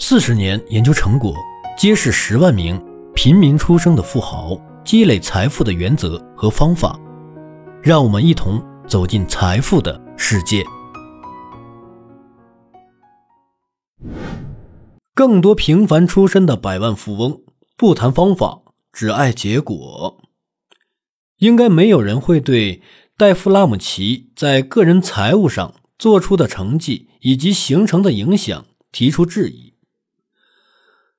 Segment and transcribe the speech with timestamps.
[0.00, 1.34] 四十年研究成果
[1.76, 2.80] 揭示十万名
[3.16, 6.98] 平民出生的富豪积累财富的原则和方法，
[7.82, 10.64] 让我们一同走进财富的世界。
[15.14, 17.42] 更多平凡出身的百万富翁
[17.76, 18.60] 不谈方法，
[18.92, 20.18] 只爱结果。
[21.38, 22.82] 应该没有人会对
[23.16, 29.67] 戴夫·拉姆齐在个人财务上做出的成绩以及形成的影响提出质疑。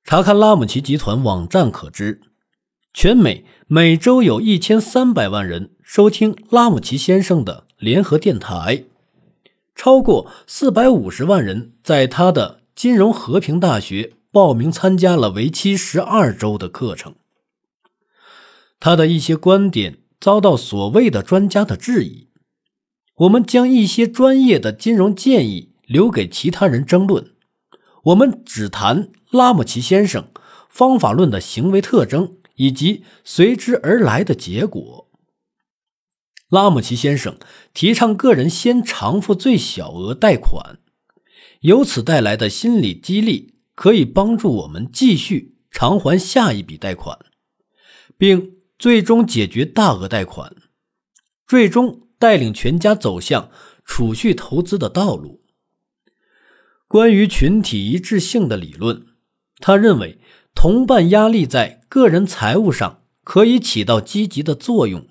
[0.04, 2.20] 查看拉姆齐集团网站可知，
[2.92, 8.84] 全美每周有一千三百万人收听拉姆齐先生的联合电台，
[9.74, 17.14] 超过四百五十万人在他的金融和平大学报名参加了为期十二周的课程。
[18.80, 22.28] 他的一些观点遭到所谓的专家的质疑。
[23.16, 27.34] 我们将一些专业的金融建议留给其他人争论。
[28.04, 30.30] 我们只谈拉姆齐先生
[30.68, 35.08] 方法论的行为特征以及随之而来的结果。
[36.48, 37.38] 拉姆齐先生
[37.72, 40.80] 提倡个人先偿付最小额贷款，
[41.60, 47.16] 由此带来的心理激励可以帮助我们继续偿还下一笔贷款，
[48.18, 50.56] 并最终解决大额贷款，
[51.46, 53.50] 最终带领全家走向
[53.84, 55.44] 储蓄投资的道路。
[56.88, 59.06] 关于群体一致性的理论，
[59.60, 60.18] 他认为
[60.54, 65.06] 同伴压力在个人财务上可以起到积极的作用。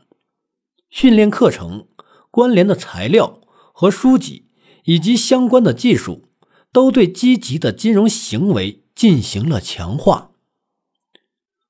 [0.90, 1.88] 训练课程、
[2.32, 3.42] 关联的材料
[3.74, 4.48] 和书籍
[4.86, 6.30] 以及相关的技术，
[6.72, 10.32] 都对积极的金融行为进行了强化。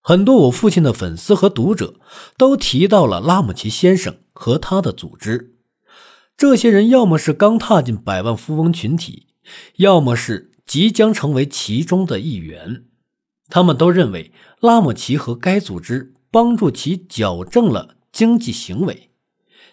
[0.01, 1.99] 很多我父亲的粉丝和读者
[2.37, 5.57] 都提到了拉姆齐先生和他的组织。
[6.37, 9.27] 这些人要么是刚踏进百万富翁群体。
[9.77, 12.85] 要么是即将成为其中的一员，
[13.47, 19.09] 他们都认为拉姆齐和该组织帮助其矫正了经济行为，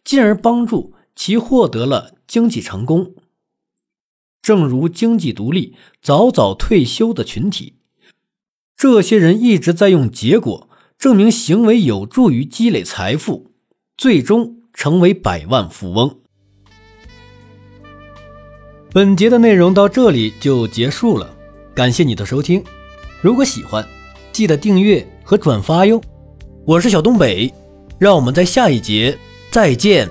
[0.02, 3.14] 进而帮助其获得了经济成功。
[4.40, 7.74] 正如经济独立、早早退休的群体，
[8.74, 13.52] 这些人一直在用结果证明行为有助于积累财富，
[13.98, 16.22] 最终成为百万富翁。
[18.96, 21.30] 本节的内容到这里就结束了，
[21.74, 22.64] 感谢你的收听。
[23.20, 23.86] 如果喜欢，
[24.32, 26.00] 记得订阅和转发哟。
[26.64, 27.52] 我是小东北，
[27.98, 29.14] 让我们在下一节
[29.50, 30.08] 再见。